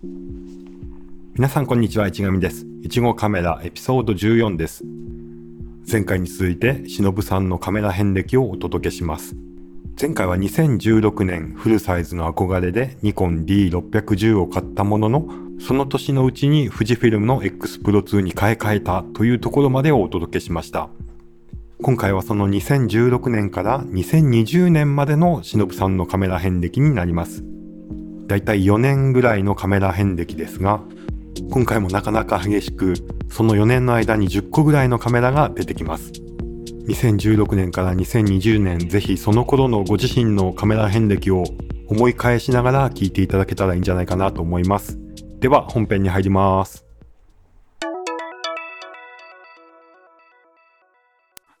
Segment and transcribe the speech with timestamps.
[0.00, 2.68] 皆さんこんにちは、市上です。
[2.82, 4.84] いちごカメラエピソード14です。
[5.90, 9.34] 前回に続いて、しのぶさんのカメラ遍歴をお届けします。
[10.00, 15.28] 前回は2016年フルサイズの憧れでニコン D610 を買ったものの、
[15.58, 20.90] その年のうちに富士フィルムの X Pro 2に買い替えたというところまでをお届けしました。
[21.82, 27.42] 今回はその2016年から2020年までのしのぶさんのカメラ遍歴になります。
[28.28, 30.82] だいたい4年ぐらいのカメラ遍歴ですが、
[31.50, 32.92] 今回もなかなか激しく、
[33.30, 36.12] その4年の間に10個ぐらいのカメラが出てきます。
[36.88, 41.44] 2016年から2020年、ぜひその頃のご自身のカメラ遍歴を
[41.86, 44.98] 思い返しながら聞いていただけたらいいんじゃないかなと思います。
[45.40, 46.84] では本編に入ります。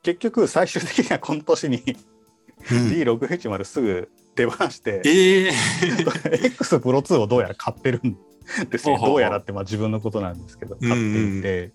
[0.02, 1.82] 結局最終的にはこの年に
[2.62, 5.52] D610 すぐ手放して、ええ
[6.46, 8.16] X Pro 2をどうやら買ってるん
[8.70, 8.96] ですよ。
[8.98, 11.72] どうやらってまあ自分のことなんですけど買っていて、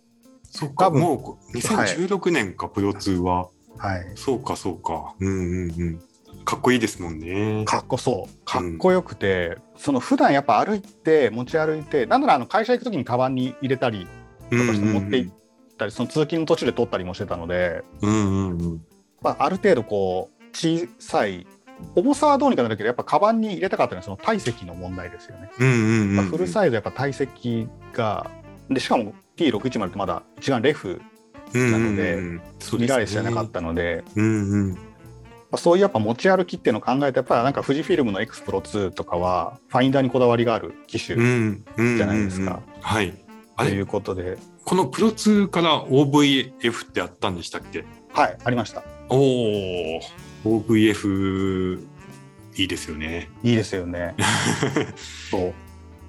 [0.50, 3.50] そっか、もう2016年か、プロ2は。
[3.78, 5.14] はい、そうか、そうか。
[5.20, 6.00] うんうんうん。
[6.46, 7.66] かっこいいですもんね。
[7.66, 8.46] かっこそう。
[8.46, 14.08] かっこよくて、その普段やっぱ歩いて持ち歩いてなんならあの会社行く時にカバンに入れたり
[14.50, 15.34] ととかして持って行っ
[15.78, 18.86] たり、その通勤の途中で撮ったりもしてたので、うんうんうん。
[19.22, 21.48] まあ、ある程度こう小さい
[21.96, 25.50] 重さはどうにかなるけどやっぱカバンに入れたかったのはその体積の問題ですよね。
[25.58, 28.30] フルサイズやっぱ体積が
[28.70, 31.02] でしかも T610 ってまだ一番レフ
[31.54, 32.18] なので
[32.80, 33.50] ミラーレスじゃなかっ。
[33.50, 34.74] たので、うんうん。
[34.74, 34.80] ま
[35.54, 41.98] あ、そういうやっぱ持ち歩きっていうのを考えてやっぱりなんか富士フィルムの X Pro 2とかはファインダーにこだわりがある機種うんうん。
[41.98, 42.62] じゃないですか。
[42.82, 43.14] はい。
[43.58, 47.86] ということで、このプロ2から OVF ってあったんでしたっけ？
[48.14, 50.00] はいありましたおお。
[50.44, 51.80] OVF
[52.56, 53.30] いいですよね。
[53.44, 54.16] いいですよね
[55.32, 55.54] そう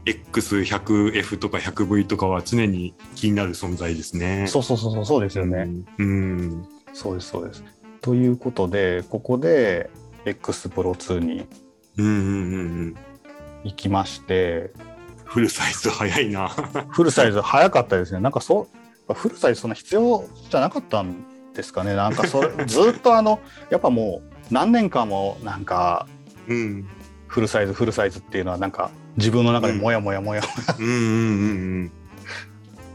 [0.04, 4.46] X100F とか 100V とかは常に気になる存在ですね。
[4.46, 5.68] そうそうそうそうそうですよね、
[5.98, 6.06] うん。
[6.06, 6.68] うん。
[6.92, 7.64] そうですそうです
[8.02, 9.88] ということでここで
[10.26, 11.46] X Pro 2に
[11.96, 12.94] うんうんうんうん。
[13.64, 14.72] 行きまして
[15.24, 16.48] フルサイズ早いな。
[16.90, 18.68] フルサイズ早かったですねなんかそ
[19.08, 21.24] うフルサイズそんな必要じゃなかったん
[21.54, 26.06] ですかねなんかそれ ずっとあのやっぱもう何年間もなんか
[26.48, 26.88] うん。
[27.26, 30.42] フルサイズフルサイズっていうのはなんか自分の中でモヤモヤモヤ
[30.78, 30.94] うんうんう
[31.86, 31.92] ん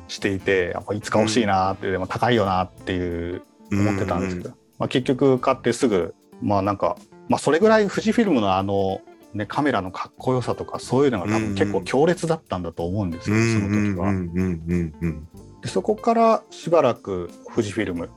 [0.07, 3.87] していてやっぱいつか欲しいなってでも高いよなっていううん。
[3.87, 6.97] 思ってたんですけど、まあ、結局買ってすぐまあなんか、
[7.27, 9.01] まあ、それぐらい富士フィルムのあの、
[9.33, 14.09] ね、カメラのかっこよさとかそういうのが多分結構強烈だったんだと思うんですよ、うんその時は。
[14.09, 15.27] うんうんうんうん
[15.61, 18.09] でそこからしばらく富士フィルム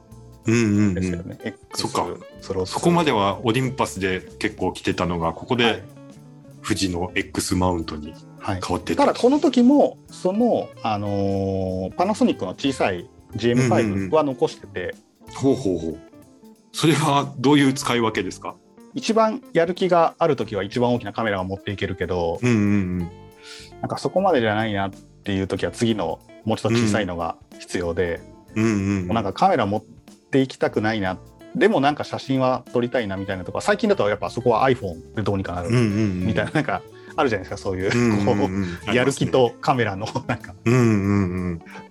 [0.47, 0.95] うんうんうん。
[0.95, 2.07] ですよね、X そっか。
[2.67, 5.65] そこまではオリンパスで結構来てたのがここはい。
[5.65, 5.83] で
[6.65, 9.05] 富士の X マウントにはい、変わってた。
[9.07, 13.09] ただこの時もその、あのーパナソニックの小さいうんうんう
[13.39, 14.11] GM5 ん。
[14.11, 14.95] は残してて、
[15.35, 15.99] ほうほうほう。
[16.73, 18.55] それはどういう使い分けですか？
[18.95, 22.99] 一番やる気がある時は一番大きなカメラが持っていけるけど、うんうん
[23.81, 28.21] なんかそこまでじゃないなっていう時は次のもうちょっと小さいのが必要で、
[28.55, 28.75] うんうんう
[29.05, 29.09] ん。
[29.09, 30.02] なんかカメラ持って
[30.41, 31.19] いきたくないな。
[31.55, 36.81] でもなんか写真は撮りたいなみたいなとか最近だとやっぱそこは iPhone でどうにかなるみたいななんか
[37.15, 37.57] あるじゃないですか。
[37.57, 38.49] そういう,、こ
[38.91, 40.55] うやる気とカメラのなんか。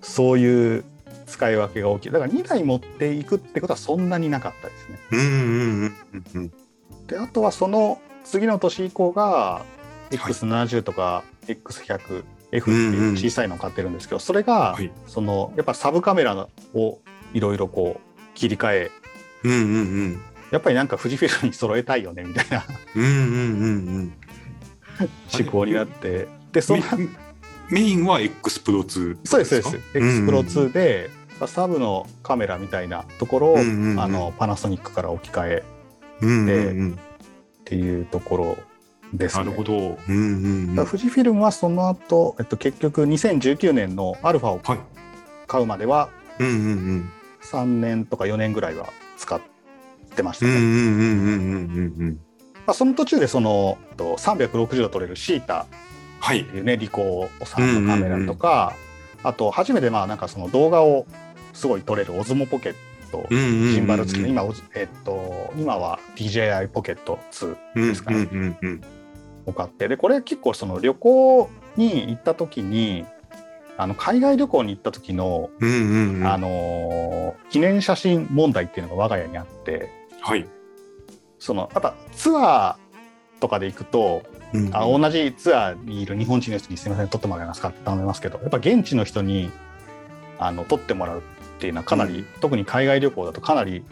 [0.00, 0.84] そういう
[1.26, 2.10] 使い分けが大きい。
[2.10, 5.92] だから2台持っていくってことはそんなになかったですね。
[7.06, 9.64] であとはその次の年以降が
[10.10, 14.90] X70 とか X100F っていう小さいのを買ってるんですけど、それがはい。
[15.06, 16.98] そのやっぱサブカメラを
[17.32, 18.90] いろいろこう切り替え。
[19.44, 20.20] うんうんうん。
[20.50, 22.64] やっぱりなんか富士フィルムに揃えたいよねみたいな。
[22.94, 24.12] うんうんうんうん。
[25.40, 26.28] 思考になって。
[26.52, 27.08] でそのメ
[27.70, 29.98] メインは X プロ2そうですそうです。
[29.98, 30.28] X うん。
[30.28, 31.10] Pro 2で、
[31.46, 34.00] サブのカメラみたいなところを、うんうんうん。
[34.00, 35.64] あのパナソニックから置き換え。
[36.20, 36.92] うんうんでうん。
[36.92, 36.96] っ
[37.64, 38.58] ていうところ
[39.14, 39.44] ですね。
[39.44, 39.98] なるほど。
[40.08, 40.86] うんうんうん。
[40.86, 44.78] 富士フィルムはその後、えっと結局2019年のアルファをはい。
[45.46, 46.08] 買うまでは
[46.38, 46.58] うんうんう
[46.96, 47.10] ん
[47.52, 48.88] 3年とか4年ぐらいは
[49.18, 49.40] 使っ
[50.16, 52.16] てましたね。
[52.72, 55.66] その途中でそのえっと360度撮れるシータ
[56.20, 56.42] はい。
[56.42, 58.74] っていうねリコーさんのカメラとか、
[59.22, 61.06] あと初めてまあなんかその動画を
[61.52, 62.74] すごい撮れるオズモポケッ
[63.10, 64.44] トジンバル付きの今
[64.74, 67.56] えっと今は DJI ポケット2
[67.88, 68.12] ですか。
[68.12, 68.56] ね
[69.44, 69.88] を買って。
[69.88, 73.04] でこれ結構その旅行に行った時に
[73.82, 76.26] あの海外旅行に行った時の、うんうんうん。
[76.26, 77.12] あのー
[77.50, 79.90] 記念写真問題っていうのが我が家にあって。
[80.20, 80.46] はい。
[81.38, 84.22] そのやっぱツアーとかで行くと
[84.54, 89.50] うんあ同じツアーにいる日本人の人にすみません撮ってもらえますかって頼みますけどやっぱ現地の人に
[90.38, 91.22] あの撮ってもらうっ
[91.58, 92.26] ていうのはかなり、うん。
[92.40, 93.82] 特に海外旅行だとかなり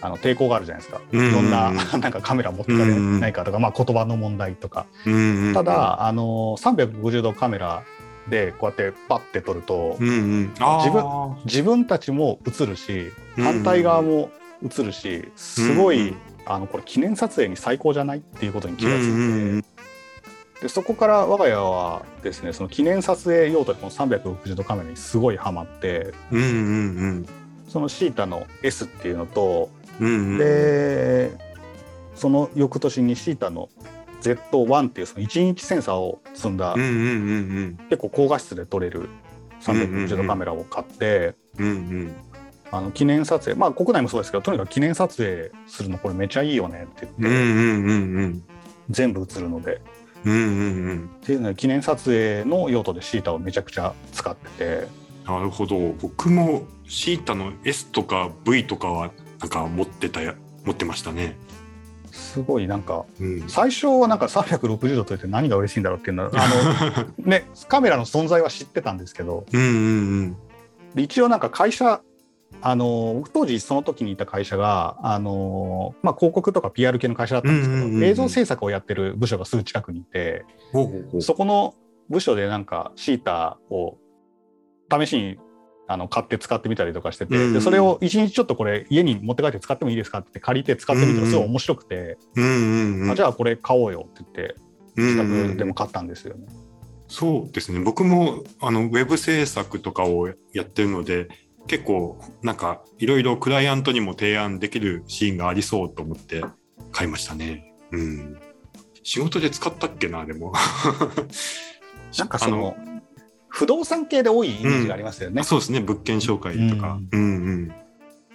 [0.00, 7.82] あの抵抗があるじゃないですか、うんいろんな なんかカメラ持ってかれないかとか、まあ、言葉の問題とか、うんうんた、だあの350度カメラ
[8.28, 10.12] でこうやってパッて撮ると、うんう
[10.44, 14.30] ん、あ自分ー自分たちも映るしうん反対側も
[14.62, 16.16] 映るしすごい、うん
[16.46, 19.64] あのこれ記念撮影に最高じゃないっていうことに気がついて、うんうんうん。
[20.60, 26.44] でそこから我が家はですねその記念撮影用途でこの360度カメラにすごいハマってうんう
[27.06, 27.26] ん。
[27.68, 31.32] そのシータの S っていうのと、うんうんうん、で
[32.14, 33.68] その翌年にシータの
[34.24, 39.08] Z1 っていうその1インチセンサーを積んだ、結構高画質で撮れる
[39.60, 41.34] 360度カメラを買って、
[42.70, 48.42] あの記念撮影まあ国内もそうですけどとにかく記念撮影するのこれめちゃいいよねって言って、
[48.90, 49.80] 全部映るので。
[50.24, 50.42] うんうんう
[50.94, 51.10] ん。
[51.22, 54.48] っていうので記念撮影の用途でシータをめちゃくちゃ使って
[54.86, 54.88] て。
[55.26, 55.78] なるほど。
[56.00, 59.10] 僕もシータの S とか V とかは
[59.40, 60.34] なんか持ってたや
[60.64, 61.36] 持ってましたね。
[62.14, 66.48] すごいなんかうん、最初はなんか360度といって何が嬉しいんだろうっていうのは あ
[66.96, 69.64] のねカメラの存在は知ってたんですけどうんう
[70.22, 70.36] ん
[70.94, 72.00] で一応なんか会社
[72.60, 78.04] あの僕当時その時にいた会社があの、まあ、広告とか PR 系の会社だったんですけど、うんうんうんうん。
[78.04, 81.22] 映像制作をやってる部署がすぐ近くにいてほうほうほう。
[81.22, 81.74] そこの
[82.08, 83.98] 部署でなんかシータを
[84.90, 85.38] 試しに
[85.86, 94.56] あの買って使ってみたりとかしてて、うんうんでそれを一日ちょっとこれ家に持って帰って使ってもいいですかって借りて使ってみたらすごい面白くて、うんあじゃあこれ買おうよって言って
[94.96, 96.46] うん自うん宅でも買ったんですよね。
[97.08, 101.28] そうですね僕もあのウェブ制作とかをやってるので
[101.66, 106.42] 結構なんかいろいろクライアントにも提案できるシーンがありそうと思って
[106.92, 107.74] 買いましたね。
[107.92, 108.38] うん、
[109.02, 110.52] 仕事で使ったっけなでも。
[112.18, 112.76] なんかその
[113.54, 115.40] 不動産系で多いイメージがありますよね。
[115.40, 116.98] あそうですね物件紹介とか。
[117.12, 117.74] うんうん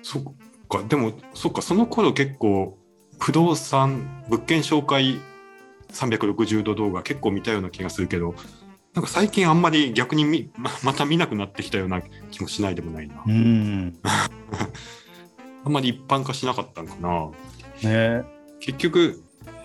[0.02, 0.24] そっ
[0.70, 2.78] かでもそっかその頃結構
[3.20, 5.20] 不動産物件紹介
[5.92, 8.34] 360度動画結構見たような気がするけど
[8.94, 12.02] なんか最近あんまり逆にみ ままた見なくなってきたような
[12.32, 13.22] 気もしないでもないな。
[13.28, 14.00] うん
[15.66, 16.96] あんまり一般化しなかったのか
[17.84, 17.90] な。
[17.90, 18.24] ね
[18.62, 19.22] 結局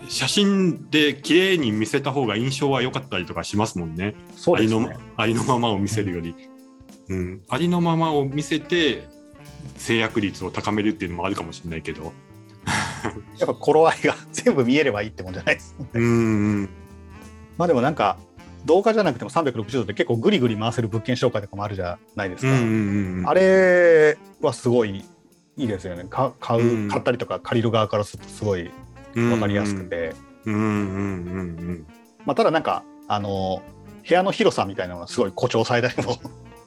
[0.07, 4.15] 写真で綺麗に見せた方が印象は良かったりとかしますもんね。
[4.35, 4.97] そうですありのね。
[5.17, 6.35] ありのままを見せるより、
[7.09, 9.07] うん、ありのままを見せて
[9.77, 12.13] 制約率を高めるっていうのもあるかもしれないけど。
[13.37, 15.85] やっぱ頃合いが全部見えればいいってもんじゃないですね。
[15.93, 16.69] うんうん
[17.57, 18.17] まあでもなんか
[18.65, 22.51] 動画じゃなくても360度で結構グリグリ回せる物件紹介とかもあるじゃないですか。
[22.51, 25.05] うんうんうんあれはすごい
[25.57, 26.05] いいですよね。
[26.09, 28.71] か買う、うん買ったりとか借りる側からするとすごい
[29.15, 30.13] 分かりやすくて。
[30.45, 31.87] うんうんうん。
[32.25, 33.61] まあただなんかあの
[34.07, 36.19] 部屋の広さみたいなのがすごい誇張されたりも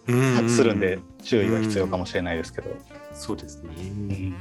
[0.08, 2.70] うんうんするんで注意は必要かもしれないですけど。
[3.14, 4.32] そうですね。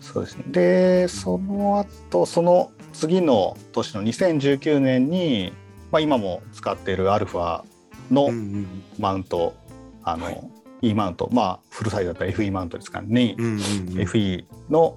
[0.00, 0.44] そうですね。
[0.48, 5.52] で、その後、その次の年の2019年に、
[5.92, 7.62] まあ、今も使っているアルファ
[8.10, 8.82] のうんうん。
[8.98, 9.54] マウント、
[10.02, 10.40] あの、はい。
[10.82, 13.58] E マウント、まあ、フルサイズだったら FE マウントですかね、に、うんうんうん。
[14.00, 14.96] FE の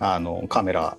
[0.00, 0.96] あのカメラ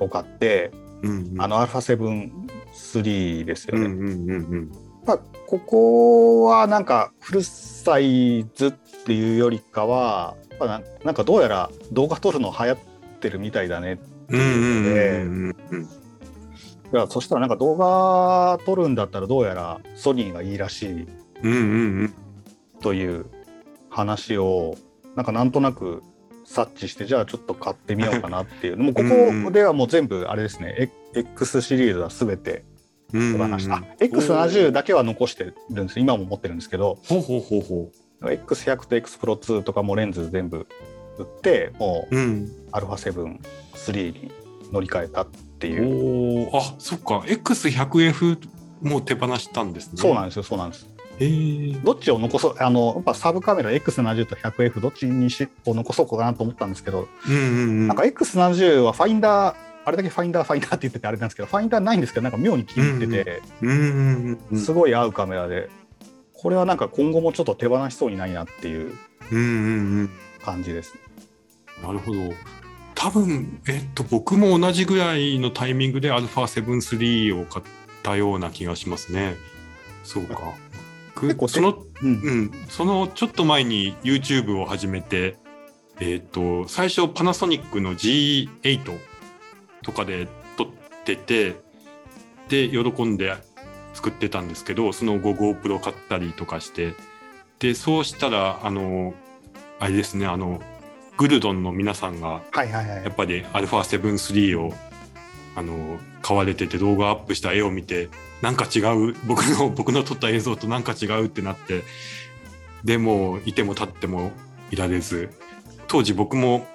[0.00, 0.70] を買って、
[1.02, 1.40] うんうん。
[1.40, 2.30] あの、α7
[2.72, 3.86] 3ですよね。
[3.86, 4.72] うんうんうんうん
[5.06, 8.72] まあ、ここはなんかフルサイズっ
[9.04, 12.78] ていうよりかは、まあ、ななんかどうやら動画撮るの流行っ
[13.20, 14.94] てるみたいだねうんうんう
[15.48, 21.06] んうんいやそしたらなんか動画撮るんだったらどうやらソニーがいいらしい。
[22.80, 23.26] という
[23.90, 24.76] 話を
[25.16, 26.02] なんかなんとなく
[26.46, 29.02] 察知してじゃあちょっと買ってみようかなっていうもうこ
[29.44, 32.64] こではもう全部あれですね、え X シリーズは全て
[33.12, 37.90] うん手放した、うんあ X70 だけは残してるんです今も持ってるんですけどほうほうほうほ
[38.22, 40.66] X100 と X プロ2とかもレンズ全部
[41.18, 42.18] 売ってもうう。
[42.18, 42.50] うん。
[42.72, 44.30] α7-3 に
[44.72, 45.26] 乗り換えたっ
[45.58, 47.18] ていう、おお、あ、そっか。
[47.26, 48.38] X100F
[48.82, 49.92] もう手放したんですね。
[49.96, 50.86] そうなんですよそうなんです。
[51.82, 57.44] どっちを残そうあのやっぱサブカメラ X70 と 100F どっちにしを残そうかなと思ったんですけど、うんうんう
[57.84, 57.88] ん。
[57.88, 65.70] なんか X70 はファインダーあれだけファインダーファインダーって言っててあれなんですけどファインダーないんですけどなんか妙に気に入ってて、うんうんうんすごい合うカメラで
[66.34, 68.92] これはなんか今後もちょっと手放しそうにないなっていう
[69.30, 70.10] うんうんうん。
[70.44, 70.94] 感じです。
[71.82, 72.20] なるほど。
[72.94, 77.64] 多分、えっと、僕も同じぐらいのタイミングで α7-3 を買っ
[78.02, 79.36] たような気がしますね。
[80.02, 80.54] そうか。
[81.16, 82.10] く結構その、うん。
[82.10, 85.36] うん、そのちょっと前に YouTube を始めて、
[85.98, 88.98] えっと、最初パナソニックの G8
[89.82, 90.68] とかで撮っ
[91.04, 91.56] てて、
[92.48, 93.34] で喜んで
[93.94, 96.94] 作ってたんですけどその後 GoPro 買ったりとかして
[97.58, 99.14] でそうしたらあの
[99.80, 100.60] あれですねあの
[101.16, 103.04] グルドンの皆さんがはいはいはい。
[103.04, 104.72] やっぱり α7-3 を
[105.56, 108.08] あの買われてて動画アップした絵を見て
[108.42, 111.82] なんか違う僕の 僕の撮った映像となんか違うってなって
[112.84, 114.32] でもういても立っても
[114.70, 115.30] いられず
[115.88, 116.68] 当時僕も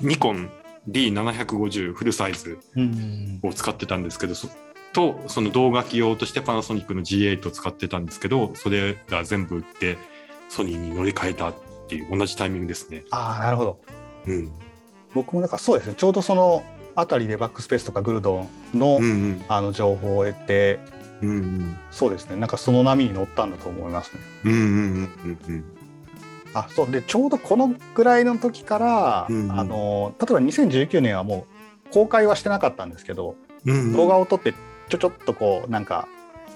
[0.00, 0.48] ニコン
[0.88, 3.40] D750 フルサイズうん。
[3.42, 4.48] を使ってたんですけどそ
[4.92, 9.98] とその動画機用としてパナソニックの G8 を使ってたんですけどそれが全部売って
[10.48, 11.54] ソニーに乗り換えたっ
[11.88, 13.04] ていう同じタイミングですね。
[13.10, 13.80] ああなるほど。
[14.26, 14.52] うん。
[15.14, 15.94] 僕もだからそうですね。
[15.96, 18.40] ちょうどそのあたりでバックスペースとかグルド
[18.74, 19.44] ンの,、うんうん。
[19.48, 20.78] あの情報を得て
[21.22, 21.76] うんうん。
[21.90, 22.36] そうですね。
[22.36, 24.20] なんかその波に乗ったんだと思いますね。
[24.44, 25.64] うんうんうんうん
[26.52, 26.90] あそう。
[26.90, 29.58] でちょうどこのぐらいの時から、うんうん。
[29.58, 31.46] あの例えば2019年はも
[31.88, 33.92] う公開はしてなかったんですけど、うんうん。
[33.92, 34.54] 動画を撮って
[34.88, 36.08] ちょちょっとこうなんか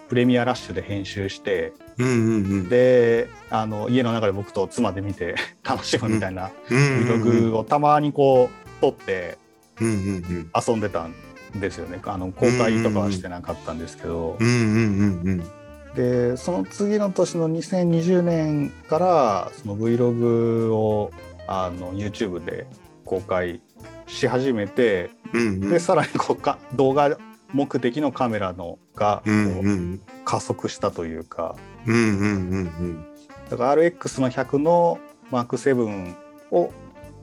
[0.08, 2.68] プレミアラッシュで編集してうんうんうん。
[2.68, 7.22] であの家の中で僕と妻で見て 楽しむみたいなうんうんうん。
[7.52, 9.38] Vlog をたまにこう撮って
[9.80, 11.14] 遊んでたん
[11.54, 12.00] ですよね。
[12.04, 15.50] あの公開とかはしてなかったんですけど、うんうんうん
[15.94, 21.12] でその次の年の2020年からその Vlog を
[21.46, 22.66] あの YouTube で
[23.04, 23.60] 公開
[24.08, 25.70] し始めてうんうん。
[25.70, 27.16] でさらにこうか動画
[27.52, 30.00] 目的のカメラのがこうんううん。
[30.24, 31.54] 加速したというか。
[31.86, 33.06] うんうんうん
[33.50, 34.98] だから RX の100の
[35.30, 36.14] Mark7
[36.50, 36.72] を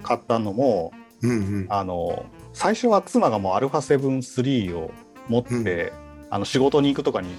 [0.03, 1.66] 買ったのもうんうん。
[1.70, 4.92] あの最初は妻がもう α7-3 を
[5.28, 5.94] 持って、
[6.30, 7.30] あの仕事に行くとかに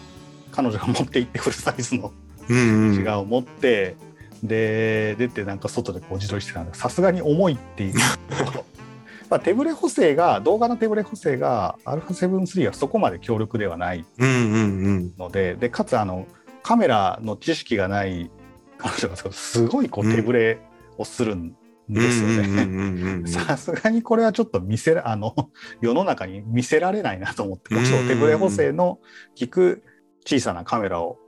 [0.51, 2.12] 彼女が持って行ってフルサイズの
[2.49, 2.95] うんうん。
[2.95, 3.97] 違うを持って、
[4.43, 7.95] で出てなんか外でこう自撮りしてたんでさすがに重いっていう。
[9.31, 15.12] まあ手ブレ補正が動画の手ブレ補正が α7-3 はそこまで強力ではないうんうんうん。
[15.19, 16.27] のででかつあの
[16.62, 18.31] カメラの知識がない
[18.79, 20.59] 彼女がすごいこう手ブレ
[20.99, 21.57] をするん
[21.93, 23.27] ですよね。
[23.27, 25.35] さすがにこれはちょっと見せらあの
[25.81, 28.99] 世の中に見せられないなと思ってもちろん手ブレ補正の
[29.39, 29.83] 効く
[30.27, 31.19] 小さなカメラを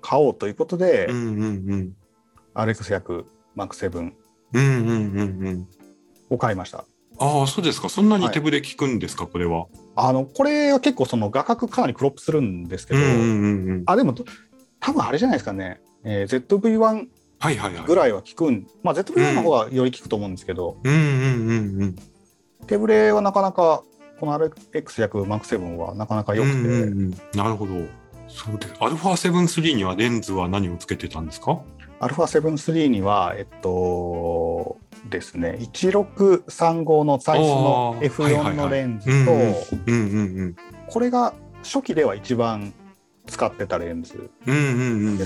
[0.00, 1.92] 買おうということで、うんうんうん。
[2.54, 3.24] RX100
[3.56, 4.12] Mark7
[4.52, 5.68] うんうんうんうん
[6.30, 6.84] を買いました。
[7.18, 7.88] ああそうですか。
[7.88, 9.66] そんなに手ぶれ効くんですかこれは？
[9.94, 13.82] あのこれは結構その画角かなりクロップするんですけど、うんうんうんうん。
[13.86, 14.14] あでも
[14.80, 17.08] 多分あれじゃないですかね、えー ZV-1 はいはいはい
[17.86, 21.96] ぐらいは効くん、まあ、ZV-1 の方がより効くと思うんですけど、うんうんうんうん。
[22.66, 23.82] 手ブレはなかなか
[24.18, 27.10] この RX100 Mark7 はなかなか良くて、うんうんうん。
[27.34, 27.74] なるほど。
[28.28, 28.74] そうです。
[28.74, 31.60] α7-3 にはレンズは何をつけてたんですか
[32.00, 34.78] ？α7-3 には、えっと
[35.10, 38.22] ですね、1635のサイズのあー。
[38.22, 38.54] はいはいはい。
[38.54, 42.72] F4 のレンズうんと、これが初期では一番
[43.26, 45.18] 使ってたレンズうんうんうんうん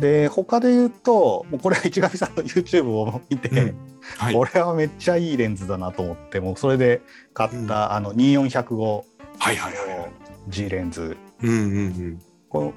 [0.00, 3.76] で他で言うと、もうこれは市上さんの YouTube を見て、うん。
[4.18, 4.34] はい。
[4.34, 7.00] これはめっちゃいいレンズだなと思って、もうそれで
[7.32, 7.70] 買った、うん。
[7.70, 9.04] あの24105
[9.38, 10.08] はいはいはいの
[10.48, 12.22] G レンズ、うんうんうん。
[12.48, 12.74] こ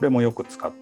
[0.00, 0.72] れもよく使っ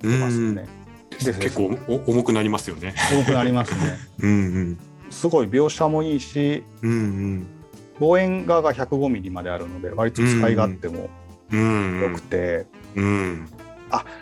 [0.00, 0.20] てうん。
[0.20, 0.66] ますね。
[1.10, 2.94] です結構お重くなりますよね。
[3.12, 3.98] 重くなりますね。
[4.20, 4.78] うんうん。
[5.10, 7.46] すごい描写もいいし、うんうん。
[8.00, 11.10] 望遠側が105ミリまであるので割と使い勝手も
[11.52, 12.00] うん。
[12.00, 13.48] 良くて、うん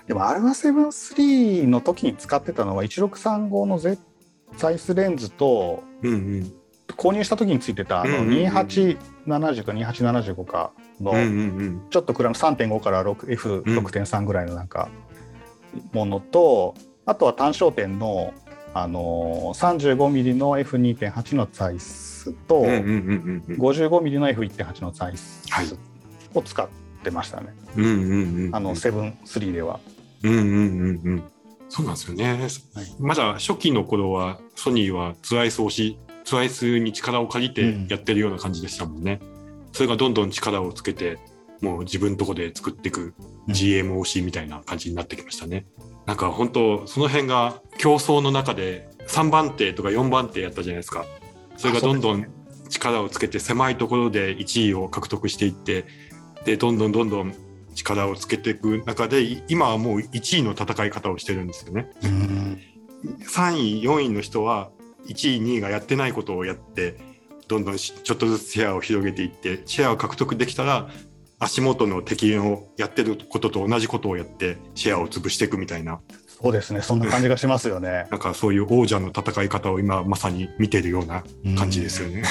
[0.07, 3.99] でも α7-3 の時に使ってたのは1635の Z
[4.57, 6.53] サイズレンズとうんうん。
[6.89, 8.47] 購入した時についてたあのうんうんうん。
[8.49, 14.89] 2870か2875かのうんうんちょっと暗め3.5から 6F6.3 ぐらいのなんか
[15.93, 16.75] ものと
[17.07, 18.35] あとは単焦点の
[18.75, 25.15] あのー35ミリの F2.8 のサイズと、うんうんうんうん55ミリの F1.8 のサイ
[25.51, 25.67] はい。
[25.67, 25.79] ズ
[26.35, 27.55] を使ってましたね。
[27.77, 27.93] うんうん
[28.47, 28.55] うん。
[28.55, 29.81] あのセブン3では。
[30.23, 31.23] うんうんうんうん。
[31.69, 32.39] そうなんですよね、
[33.01, 39.21] まだ初期の頃はソニーはツアイス推しツアイスに力を借りてやってるような感じでしたもんね、
[39.73, 41.19] それがどんどん力をつけて
[41.63, 43.15] もう自分のとこで作っていく
[43.49, 45.65] GMOC みたいな感じになってきましたね、
[46.05, 51.07] なんか本当その辺が競争の中で3番手とか4番手やったじゃないですか。
[51.57, 52.27] それがどんどん
[52.69, 55.87] 力をつけて狭いところで1位を獲得していって
[56.45, 57.35] でどんどんどんどん
[57.75, 61.91] 力をつけていく中でい今はもう1位の戦い方をしてるんですよね。
[62.05, 62.61] うん
[63.05, 64.71] 3位4位の人は
[65.07, 66.97] 1位2位がやってないことをやって
[67.49, 70.89] どんどんしちょっとずつシェアを広げていってシェアを獲得できたら
[71.41, 76.01] 足元の敵をやってることと同じことをやってシェアを潰していくみたいな
[76.43, 78.09] そうですね、そんな感じがしますよね。
[78.11, 81.23] なんかそういう王者の戦い方を今まさに見てるような
[81.57, 82.25] 感じですよね。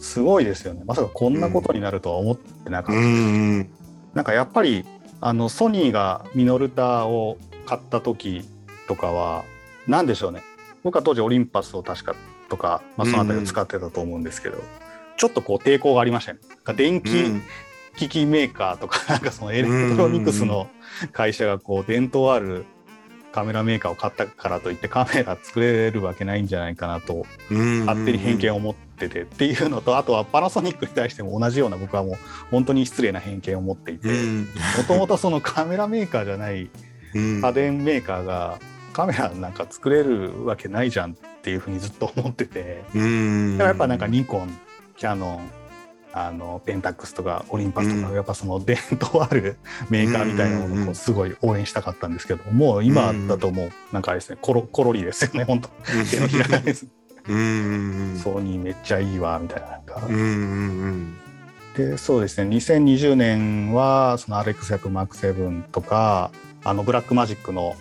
[0.00, 0.82] すごいですよね。
[0.86, 3.04] まさかこんなことになるとは思ってなかうった。
[3.06, 3.68] ん
[4.14, 4.84] なんかやっぱり
[5.20, 8.42] あのソニーがミノルタを買った時
[8.88, 9.44] とかは
[9.86, 10.42] 何でしょうね
[10.82, 12.14] 僕は当時オリンパスを確か
[12.48, 14.58] とか、まあ、その辺りを使ってたと思うんですけど、
[15.16, 16.40] ちょっとこう抵抗がありましたね。
[16.48, 17.42] なんか電気うん
[17.96, 20.68] 機器メーカーとか なんかそのエレクトロニクスの
[21.12, 22.64] 会社がこう伝統ある
[23.32, 32.16] カメラメーカーを買ったからといってカメラ作れるわけないんじゃないかなとうん勝手に偏見を持っててっていうのとあとはパナソニックに対しても同じような僕はもう
[32.50, 34.40] 本当に失礼な偏見を持っていてうん。
[34.42, 34.46] も
[34.86, 36.70] ともとそのカメラメーカーじゃない
[37.14, 37.40] うん。
[37.40, 38.58] 家電メーカーが
[38.92, 43.58] カメラなんか作れるわけないじゃんっていうふうにずっと思っててうん。
[43.58, 44.58] だからやっぱなんかニコン
[44.96, 45.50] キヤノン
[46.12, 48.14] あのペンタックスとかオリンパスとか、うん。
[48.16, 49.58] やっぱその伝統ある
[49.90, 55.68] メーカーみたいなものをすごい応援したかったんですけどもう今だともうなんかあれですねコロコロリですよね本当。
[56.10, 56.86] 手のひらす
[57.26, 60.06] ソニーめっちゃいいわみたいななんか。
[60.08, 61.16] うんうん
[61.76, 62.50] でそうですね。
[62.56, 66.32] 2020年はその RX100M7 とか
[66.64, 67.76] あのブラックマジックの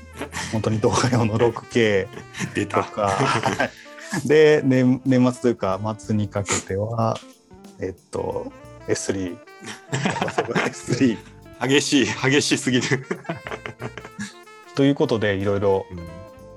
[0.52, 2.08] 本当に動画用の 6K
[2.54, 2.84] 出た。
[2.84, 3.02] とか。
[3.08, 3.70] はい
[4.26, 7.20] で年年末というか末にかけては
[7.80, 8.52] えっと
[8.88, 9.38] S3
[9.92, 11.18] S3
[11.68, 13.06] 激しい激しすぎる。
[14.76, 16.00] ということでいろいろうん。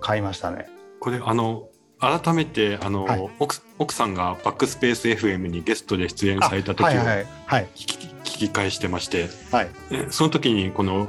[0.00, 0.66] 買いましたね。
[0.98, 1.68] これあの
[2.02, 9.68] 改めてあの、はい奥奥さんがバックスペース FM にゲストで出演された時をはいはいはい聞き,、聞き返してましてはい。
[9.90, 11.08] えその時にこの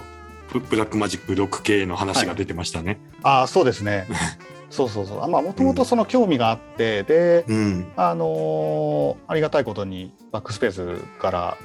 [0.52, 3.00] ブブラックマジック 6K の話が出てましたね。
[3.24, 4.08] ああそうですね。
[4.70, 5.24] そうそうそう。
[5.24, 11.58] あまあもともとその興味があって、でうんあのーありがたいことにバックスペースから、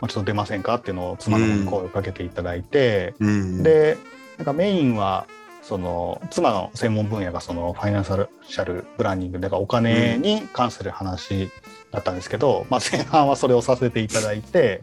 [0.00, 3.96] まあ、ちょっと出ませんかっていうのを妻の方に声をかけていただいて、うん、で
[4.38, 5.26] なんかメインは
[5.62, 11.50] その妻の専門分野がそのファイナンシャルプランニングだからお金に関する話
[11.90, 14.82] だったんですけど、まあ、前半はそれをさせていただいて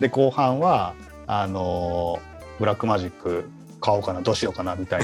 [0.00, 0.94] で後半は
[1.26, 3.44] あのーブラックマジック
[3.80, 5.02] 買おうかなどうしようかなみたい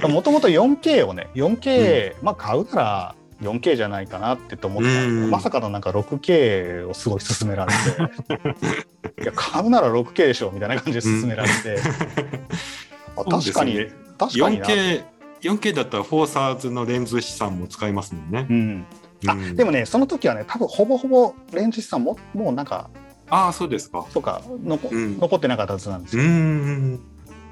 [0.00, 0.08] な。
[0.08, 5.30] もともと 4K をね 4K、まあ買うなら 4K じゃないかなってと思ってたんですけど、うん。
[5.30, 9.22] まさかのなんか 6K をすごい勧められて。
[9.22, 11.78] いや買うなら 6K でしょみたいな感じで勧められて、
[13.20, 14.66] あ確かに、ね確かにな。
[14.66, 15.04] 4K,
[15.40, 18.46] 4K だったらフォーサーズのレンズ資産も使いますもんね。
[18.50, 18.86] うん、
[19.26, 19.56] あうん。
[19.56, 22.90] でもねその時はね多分ほぼほぼレンジ資産ももうなんか
[23.30, 24.06] ああそうですか。
[24.10, 25.18] そうか残,、うん。
[25.18, 27.00] 残ってなかったはずなんですうよ、ん。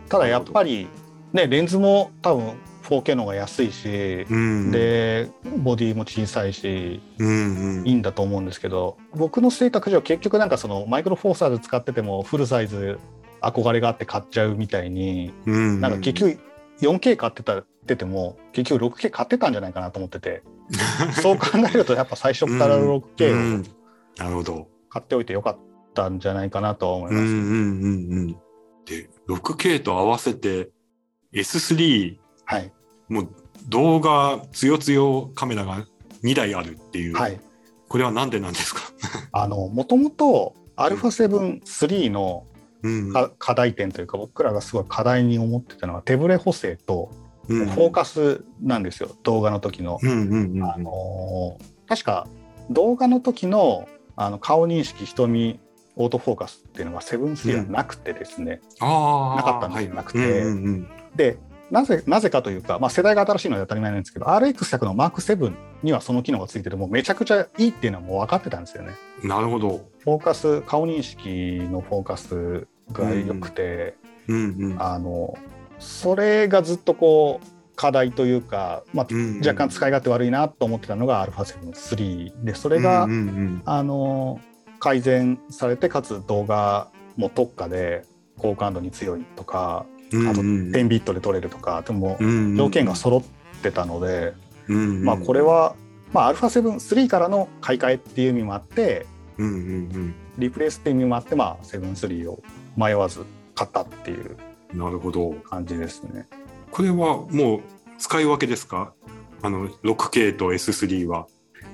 [0.09, 0.89] ただやっぱり
[1.33, 4.71] ねレンズも多分 4K の方が安いし、うん。
[4.71, 7.87] でボディも小さいしうんうん。
[7.87, 12.99] いいんだと思うんですけど僕の性格上結局なんかそのマイクロフォーサーズ使っててもフルサイズ
[13.41, 15.81] 憧れがあって買っちゃうみたいにうん。
[15.81, 16.39] なんか結局
[16.81, 20.43] 4K 買ってたってても結局 6K 買ってたんじゃないかなと思ってて。
[21.23, 23.63] そう考えるとやっぱ最初から 6K をうん。
[24.17, 24.69] なるほど。
[24.89, 25.59] 買っておいてよかっ
[25.95, 27.23] たんじゃないかなとは思います。
[27.23, 28.37] うんうんうんうん。
[28.87, 30.71] で 6K と合わせて
[31.33, 32.73] S3 はい、
[33.09, 33.29] もう
[33.69, 35.85] 動画つよつよカメラが
[36.23, 37.41] 2台あるっていう、はい、
[37.89, 38.81] これはなんでなんですか、
[39.33, 42.47] あのもともと α7-3 の
[43.39, 47.11] 課題点というか僕らがすごい課題に思ってたのは手ブレ補正と
[47.49, 47.67] うん。
[47.67, 49.99] フォーカスなんですよ、動画の時の。
[50.03, 50.07] あ
[50.79, 52.27] のー確か
[52.69, 55.61] 動画の時のあの顔認識瞳
[55.95, 60.45] オートフォーカスっていうのが7-3はなくてですね、ああなかったんですなくて。
[61.15, 61.39] で
[61.71, 68.95] なぜなぜかというか、まあ、世代が新しいので当たり前なんですけど RX100 の Mark7 にはその機能がついててもうめちゃくちゃいいっていうのはもう分かってたんですよね。
[69.23, 69.85] うんなるほど。
[70.01, 73.97] フォーカス顔認識のフォーカスが良くて、
[74.29, 74.83] うんうん。
[74.83, 75.37] あの
[75.79, 77.47] それがずっとこう
[77.77, 79.39] 課題というか、まあ、うんうん。
[79.41, 84.41] 若干使い勝手悪いなと思ってたのが α7-3 でそれが、うんうんあの
[84.79, 88.05] 改善されてかつ動画も特化で
[88.37, 93.23] 高感度に強いとかうんあとうん10ビットで撮れるとかでもうん条件が揃っ
[93.63, 94.35] てたので、
[94.69, 95.05] うんうん。
[95.05, 95.75] まあこれは、
[96.13, 99.07] まあ、α7-3 からの買い替えっていう意味もあって
[99.39, 102.43] うんうんリプレイスっていう意味もあって、まあ、7-3を
[102.77, 104.37] 迷わず買ったっていう
[104.73, 105.33] うんなるほど。
[105.49, 106.27] 感じですね。
[106.71, 106.95] これは
[107.31, 107.61] もう
[107.99, 108.93] 使い分けですか？
[109.43, 111.27] あの 6K と S3 は。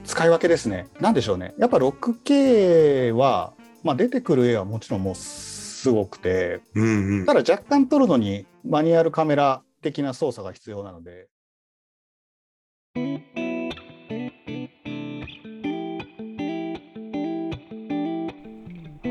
[0.04, 0.86] 使い分けですね。
[1.00, 1.54] なんでしょうね。
[1.58, 11.28] やっぱ 6K は、まあ、出てくる絵はもちろんもうすごくて、うんうんただ若干撮るのにマニュアルカメラ的な操作が必要なので。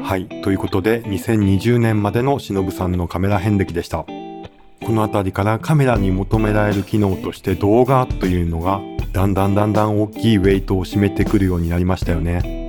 [0.04, 0.28] はい。
[0.44, 4.00] ということで、2020年までの忍さんのカメラ遍歴でした。
[4.00, 8.82] この辺りからカメラに求められる機能として動画というのが、
[9.14, 12.62] だんだんだんだん大きいウェイトを占めてくるようになりましたよね。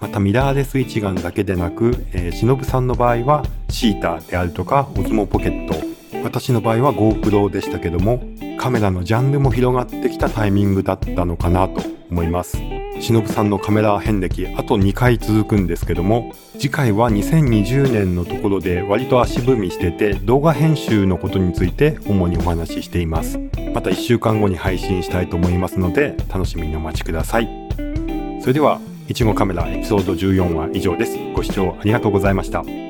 [0.00, 5.74] またミラーレス一眼だけでなく、えー、忍さんの場合はシータであるとかオズモポケット
[6.22, 8.22] 私の場合は GoPro でしたけども
[8.58, 12.58] カメラのジャンルも広がってきたタイミングだったのかなと思います
[13.00, 23.38] 忍さんのカメラ遍歴あと2回続くんですけども次回は2020年のところで割と足踏みしてて動画編集のことについて主にお話ししています。
[23.72, 27.48] また1週間後に配信したいと思いますので楽しみにお待ちください。
[28.40, 31.16] それではいちごカメラエピソード14は以上です。
[31.34, 32.87] ご視聴ありがとうございました。